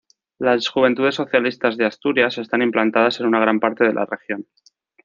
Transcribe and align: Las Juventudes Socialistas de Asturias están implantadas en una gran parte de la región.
Las 0.39 0.67
Juventudes 0.67 1.13
Socialistas 1.13 1.77
de 1.77 1.85
Asturias 1.85 2.35
están 2.39 2.63
implantadas 2.63 3.19
en 3.19 3.27
una 3.27 3.39
gran 3.39 3.59
parte 3.59 3.83
de 3.85 3.93
la 3.93 4.07
región. 4.07 4.47